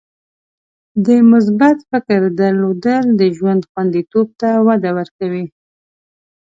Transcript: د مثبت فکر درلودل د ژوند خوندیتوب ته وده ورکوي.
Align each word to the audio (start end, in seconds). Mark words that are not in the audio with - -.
د 1.05 1.07
مثبت 1.31 1.77
فکر 1.89 2.21
درلودل 2.39 3.05
د 3.19 3.21
ژوند 3.37 3.61
خوندیتوب 3.69 4.27
ته 4.41 4.49
وده 4.67 4.89
ورکوي. 4.97 5.45